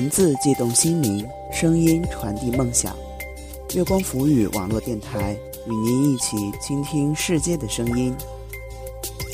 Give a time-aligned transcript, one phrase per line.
[0.00, 2.96] 文字悸动心灵，声音传递梦想。
[3.74, 5.36] 月光浮语网络电台
[5.66, 8.16] 与您一起倾听世界的声音。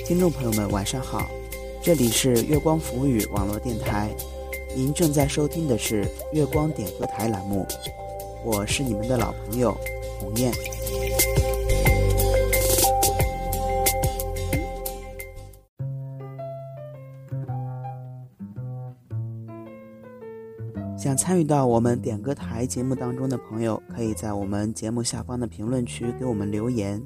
[0.09, 1.31] 听众朋友们，晚上好，
[1.81, 4.11] 这里是月光浮语网络电台，
[4.75, 7.65] 您正在收听的是月光点歌台栏目，
[8.45, 9.73] 我是你们的老朋友
[10.19, 10.53] 鸿雁。
[21.17, 27.03] 参与到我们点歌台节目当中的朋友，可以在我们节目下方的评论区给我们留言。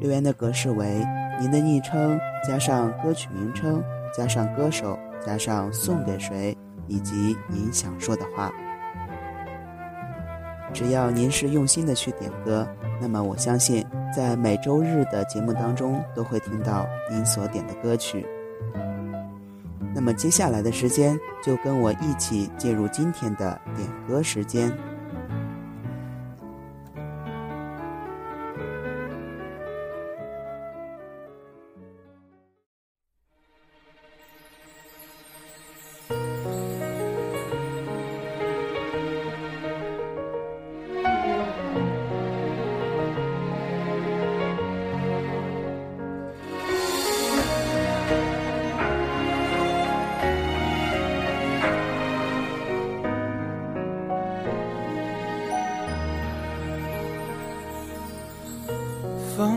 [0.00, 1.02] 留言的格式为
[1.40, 3.82] 您的昵称加上歌曲名称
[4.14, 6.54] 加上歌手加上送给谁
[6.88, 8.52] 以及您想说的话。
[10.72, 12.66] 只要您是用心的去点歌，
[13.00, 18.26] 那么我相信在每周日的节目当中都会听到您所点的歌曲。
[19.94, 24.76] 那么接下来的时间，就跟我一起进入今天的点歌时间。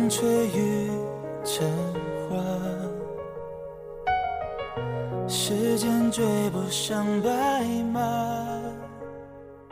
[0.08, 0.90] 风吹雨
[1.44, 1.70] 成
[2.30, 2.42] 花，
[5.28, 8.58] 时间追不上白马。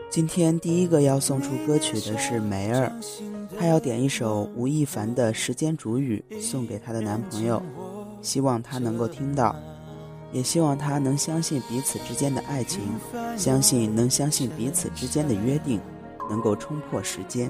[0.09, 2.91] 今天第一个要送出歌曲的是梅儿，
[3.57, 7.63] 她要点一首吴亦凡的《时间煮雨》送给她的男朋友，
[8.21, 9.55] 希望他能够听到，
[10.33, 12.81] 也希望他能相信彼此之间的爱情，
[13.37, 15.79] 相信能相信彼此之间的约定，
[16.29, 17.49] 能够冲破时间。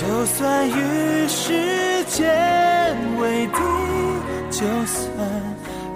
[0.00, 2.24] 就算与时间
[3.18, 3.58] 为敌，
[4.48, 5.08] 就算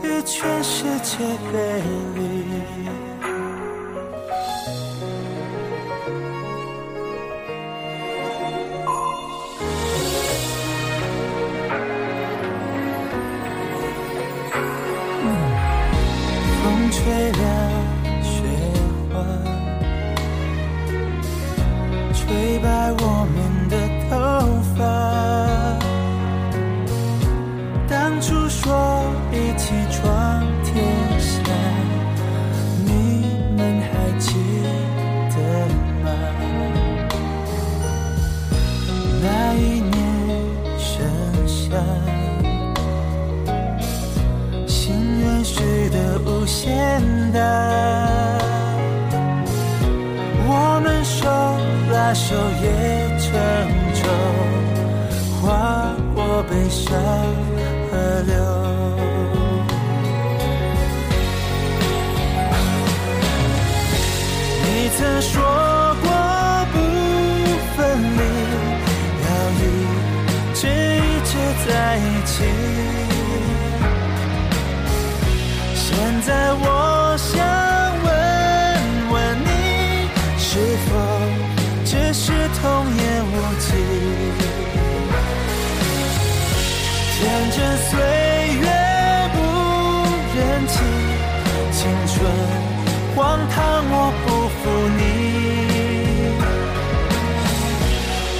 [0.02, 1.18] 与全世界
[1.52, 1.80] 背
[2.16, 2.20] 离。
[52.14, 53.32] 手也成
[53.94, 54.02] 舟，
[55.40, 57.31] 划过悲伤。
[91.82, 92.14] 青春
[93.16, 93.58] 荒唐
[93.90, 94.62] 我不负
[94.98, 95.00] 你。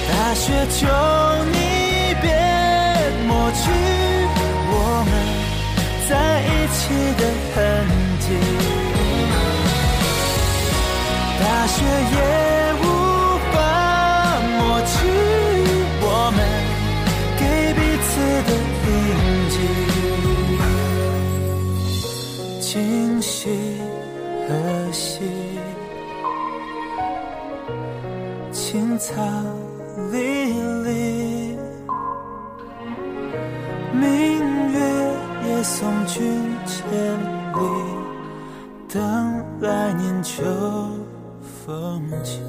[0.07, 0.79] 大雪求
[1.51, 1.55] 你
[2.21, 2.25] 别
[3.27, 3.61] 抹去
[4.71, 4.73] 我
[5.09, 5.11] 们。
[6.07, 6.11] 在
[6.41, 6.79] 一起
[7.19, 7.21] 的
[7.53, 7.55] 痕
[8.19, 8.25] 迹，
[11.39, 11.75] 大雪
[12.15, 12.17] 也
[29.03, 29.21] 草
[30.13, 30.53] 离
[30.83, 31.57] 离，
[33.91, 34.81] 明月。
[35.61, 36.81] 送君千
[37.53, 37.59] 里，
[38.87, 40.43] 等来年秋
[41.41, 42.39] 风起。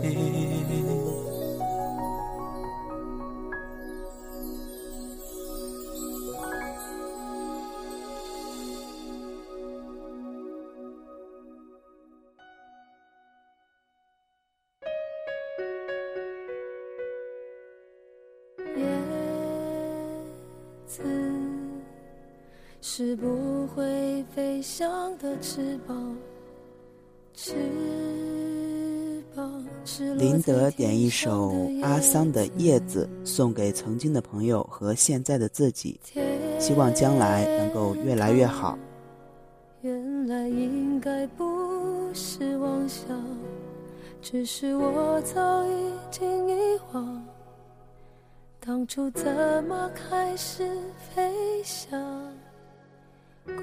[24.34, 26.16] 飞翔的翅膀，
[27.34, 27.54] 翅
[29.36, 29.64] 膀。
[30.16, 31.52] 林德点一首
[31.82, 36.00] 阿桑的《叶子》，送给曾经的朋友和现在的自己，
[36.58, 38.76] 希望将来能够越来越好。
[39.82, 43.06] 原来应该不是妄想，
[44.20, 47.25] 只是我早已经遗忘，
[48.58, 50.69] 当初怎么开始
[51.14, 52.02] 飞翔？
[53.46, 53.62] 孤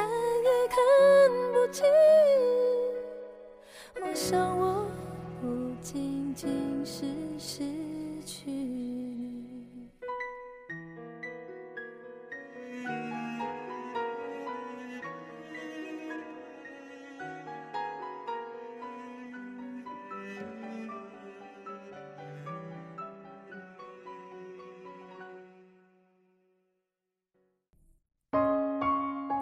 [0.00, 0.08] 看
[0.42, 0.76] 也看
[1.52, 1.84] 不清，
[4.00, 4.86] 我想我
[5.40, 5.46] 不
[5.82, 6.48] 仅仅
[6.86, 7.04] 是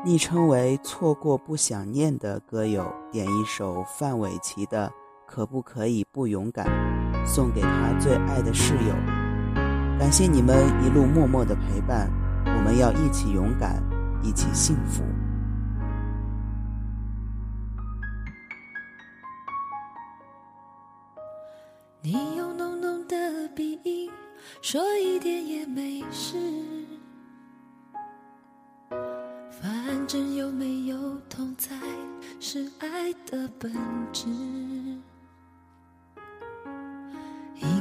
[0.08, 4.86] 昵称为“错过不想念”的歌友点一首范玮琪的
[5.30, 6.66] 《可不可以不勇敢》，
[7.26, 8.94] 送给他最爱的室友。
[9.98, 12.10] 感谢你们一路默默的陪伴，
[12.46, 13.82] 我们要一起勇敢，
[14.22, 15.02] 一起幸福。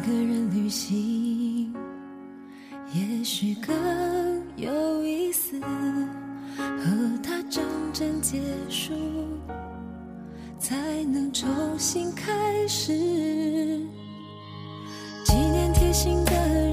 [0.07, 1.73] 一个人旅行，
[2.93, 3.75] 也许更
[4.55, 5.59] 有意思。
[5.59, 7.61] 和他真
[7.91, 8.93] 正结束，
[10.57, 12.93] 才能重新开始。
[15.25, 16.66] 纪念贴心的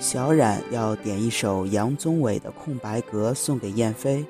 [0.00, 4.24] 小冉要点一首杨宗纬的《空白格》送给燕飞。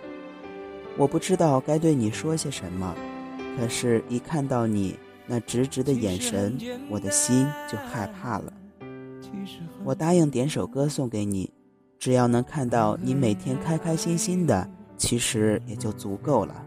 [0.96, 2.94] 我不知道该对你说些什么，
[3.56, 6.56] 可是，一看到你那直直的眼神，
[6.88, 8.52] 我的心就害怕了。
[9.84, 11.50] 我答应点首歌送给你，
[11.98, 16.64] 只要能看到你每天开开心心的，其实也就足够了。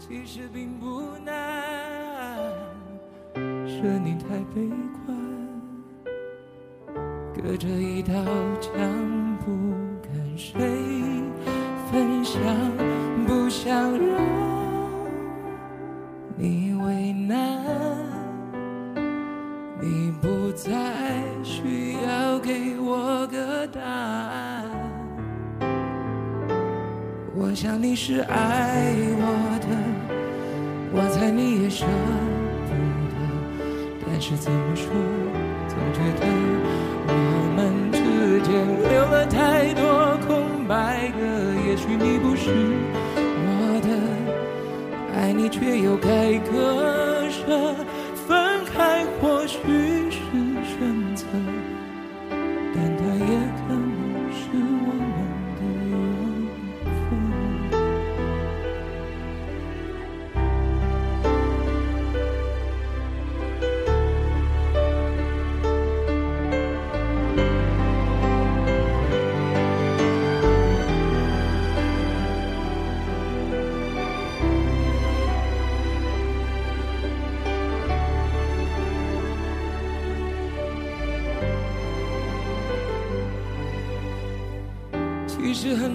[0.00, 2.42] 其实并不难，
[3.66, 4.68] 是你太悲
[5.06, 5.16] 观，
[7.34, 8.12] 隔着一道
[8.60, 8.72] 墙
[9.44, 9.52] 不
[10.02, 10.60] 跟谁。
[11.90, 12.40] 分享，
[13.26, 14.18] 不想让
[16.36, 17.62] 你为难。
[19.80, 20.70] 你不再
[21.42, 24.64] 需要给我个答案。
[27.34, 29.66] 我想你是爱我的，
[30.94, 31.84] 我猜你也舍
[32.68, 32.72] 不
[33.10, 33.14] 得。
[34.06, 34.88] 但是怎么说，
[35.68, 36.26] 总觉得
[38.42, 38.52] 间
[38.90, 41.20] 留了太多空白格。
[41.66, 42.50] 也许你不是
[43.16, 43.88] 我的，
[45.16, 47.74] 爱你却又该割舍，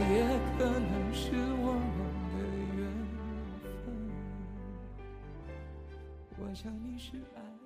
[0.00, 1.30] 也可能是
[1.62, 1.98] 我们
[2.32, 2.38] 的
[2.76, 2.80] 缘
[3.84, 3.86] 分。
[6.38, 7.59] 我想你是爱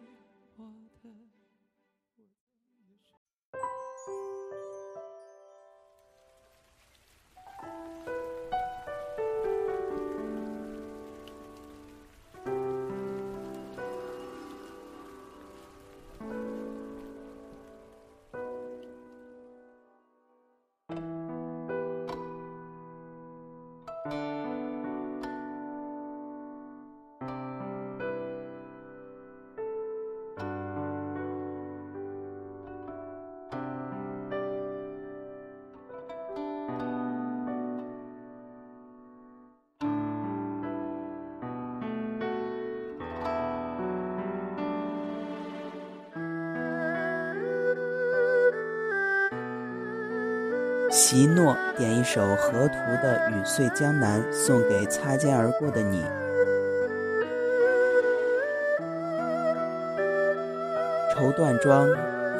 [51.06, 56.02] 席诺点一首河图的《雨碎江南》，送给擦肩而过的你。
[61.12, 61.86] 绸缎庄，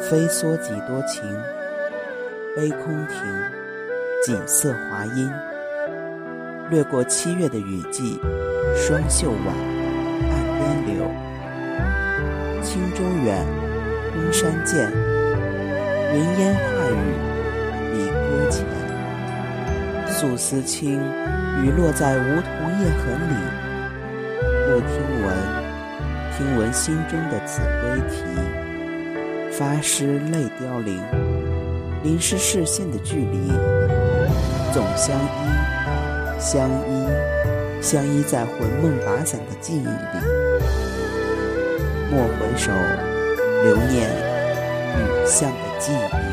[0.01, 1.23] 飞梭几多情，
[2.57, 3.19] 悲空庭，
[4.25, 5.31] 锦瑟华音。
[6.71, 8.19] 掠过七月的雨季，
[8.75, 9.55] 双袖挽，
[10.31, 11.05] 岸边柳。
[12.63, 13.45] 轻舟远，
[14.15, 14.91] 空山见，
[16.15, 17.34] 云烟化雨。
[18.51, 18.65] 前，
[20.09, 21.01] 素丝轻，
[21.63, 22.51] 雨落在梧桐
[22.81, 23.35] 叶痕里。
[24.67, 24.93] 不听
[25.25, 25.27] 闻，
[26.37, 28.25] 听闻心中的子规啼。
[29.53, 31.01] 发湿泪凋零，
[32.03, 33.53] 淋湿视线的距离。
[34.73, 37.07] 总相依，相依，
[37.81, 39.91] 相依在魂梦把散的记忆里。
[42.11, 42.73] 莫回首，
[43.63, 44.11] 留念
[44.97, 46.24] 雨巷的记忆。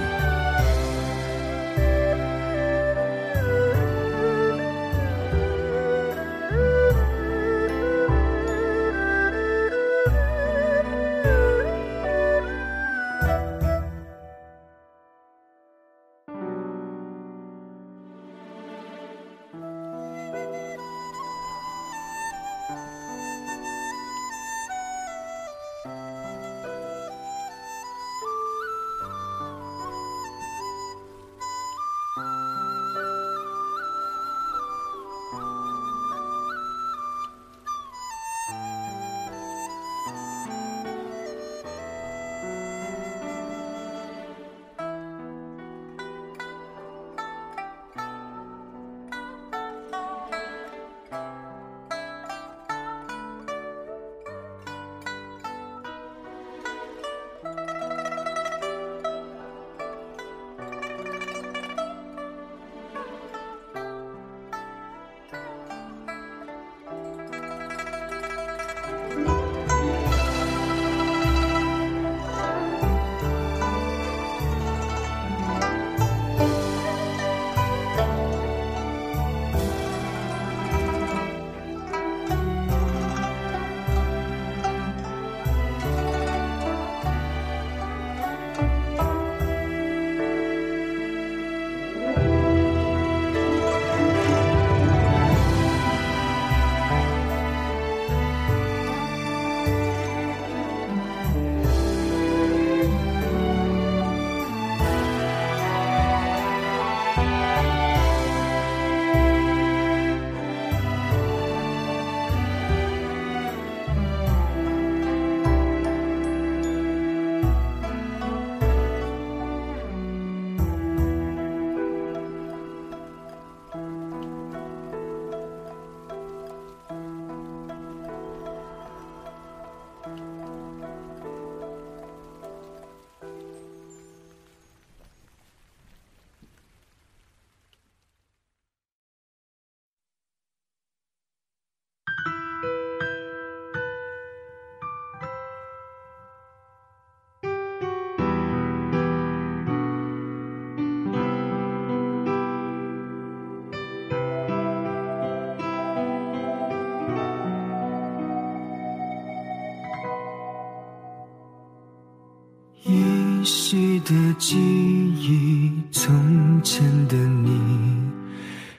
[164.05, 167.59] 的记忆，从前的你，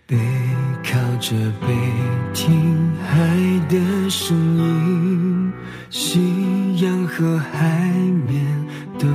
[0.06, 0.16] 背
[0.84, 1.68] 靠着背
[2.32, 3.16] 听海
[3.68, 5.52] 的声音，
[5.90, 6.20] 夕
[6.84, 7.90] 阳和海
[8.26, 8.66] 面
[8.98, 9.08] 都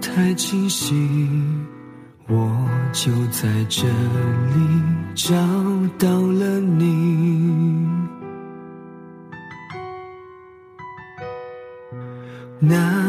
[0.00, 0.94] 太清晰，
[2.28, 2.50] 我
[2.92, 4.82] 就在这里
[5.14, 5.34] 找
[5.98, 7.86] 到了你。
[12.64, 13.01] 那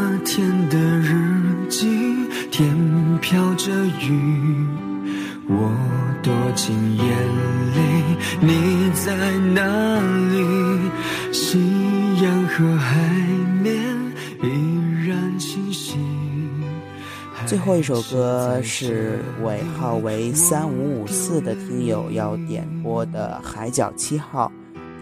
[17.64, 24.52] 后一首歌是尾号为三五五四的听友要点播的《海角七号》，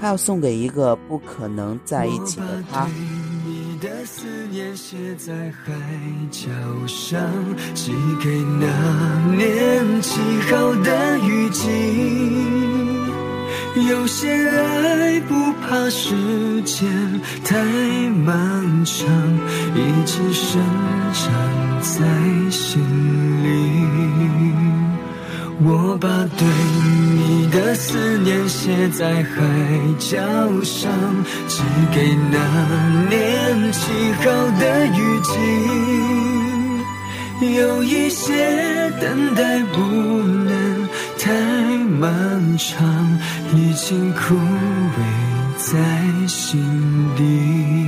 [0.00, 2.86] 他要送给一个不可能在一起的他。
[3.80, 5.72] 的思念写在海
[6.30, 6.48] 角
[6.86, 7.20] 上，
[7.74, 7.90] 寄
[8.22, 12.91] 给那年七号的雨季。
[13.74, 16.86] 有些爱不怕时间
[17.42, 17.58] 太
[18.24, 19.06] 漫长，
[19.74, 20.60] 一直生
[21.14, 21.32] 长
[21.80, 22.04] 在
[22.50, 22.82] 心
[23.42, 23.46] 里。
[25.64, 26.46] 我把对
[27.14, 29.32] 你的思念写在海
[29.98, 30.18] 角
[30.62, 30.92] 上，
[31.48, 31.62] 寄
[31.94, 32.36] 给那
[33.08, 34.24] 年七号
[34.60, 35.30] 的雨季。
[37.56, 40.88] 有一些等待不能
[41.22, 41.30] 太
[42.00, 42.84] 漫长，
[43.54, 44.98] 已经枯萎
[45.56, 45.78] 在
[46.26, 46.60] 心
[47.16, 47.81] 底。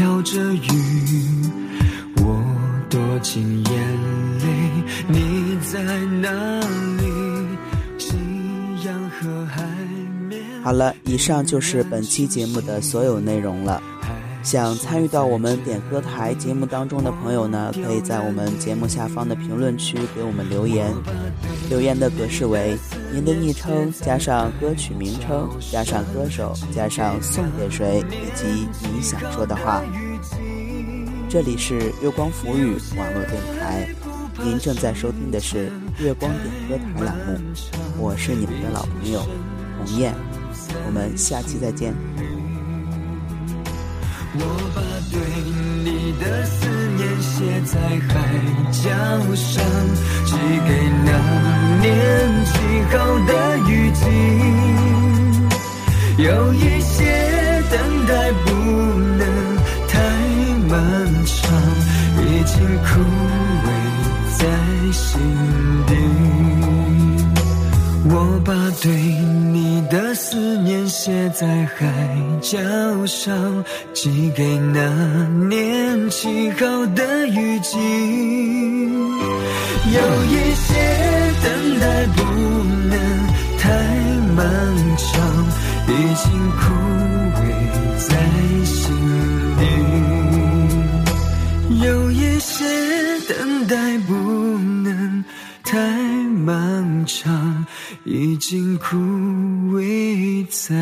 [0.00, 0.70] 飘着雨，
[2.24, 2.42] 我
[2.88, 3.74] 躲进眼
[4.38, 4.46] 泪，
[5.06, 5.82] 你在
[6.22, 6.58] 哪
[6.96, 7.04] 里？
[7.98, 8.16] 夕
[8.86, 9.62] 阳和海
[10.26, 10.40] 面。
[10.64, 13.82] 好了，以上就是本期节目的所有内容了。
[14.42, 20.90] 想参与到我们点歌台节目当中的朋友呢，可以在我们节目下方的评论区给我们留言。
[21.70, 22.76] 留言的格式为
[23.12, 29.80] 您的昵称加上歌曲名称加上歌手加上送给谁以及你想说的话。
[31.28, 33.88] 这里是月光浮语网络电台，
[34.42, 37.38] 您正在收听的是月光点歌台栏目，
[37.96, 39.20] 我是你们的老朋友
[39.78, 40.12] 红雁，
[40.88, 41.94] 我们下期再见。
[44.32, 44.38] 我
[44.74, 45.18] 把对
[45.82, 46.56] 你的思
[46.96, 47.74] 念写在
[48.08, 48.14] 海
[48.70, 48.80] 角
[49.34, 49.64] 上，
[50.24, 50.70] 寄给
[51.04, 51.08] 那
[51.80, 51.84] 年
[52.46, 52.48] 七
[52.92, 52.94] 号
[53.26, 53.30] 的
[53.68, 54.00] 雨季。
[56.22, 56.96] 有一些
[57.70, 57.74] 等
[58.06, 58.12] 待
[58.44, 58.48] 不
[59.18, 59.22] 能
[59.88, 59.92] 太
[60.68, 60.70] 漫
[61.26, 61.40] 长，
[62.18, 62.88] 已经枯
[63.66, 63.68] 萎
[64.38, 64.40] 在
[64.92, 65.08] 心
[65.86, 65.90] 底。
[68.12, 71.86] 我把对你的思念写在海
[72.42, 72.58] 角
[73.06, 74.80] 上，寄给那
[75.48, 77.78] 年七号的雨季。
[79.92, 80.74] 有一些
[81.42, 82.18] 等待不
[82.88, 82.92] 能
[83.58, 83.62] 太
[84.34, 84.44] 漫
[84.96, 85.08] 长，
[85.86, 86.26] 已经
[86.58, 86.60] 枯
[87.36, 87.38] 萎
[88.08, 88.10] 在
[88.64, 88.84] 心
[98.40, 98.96] 经枯
[99.76, 100.74] 萎在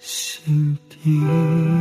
[0.00, 1.73] 心底。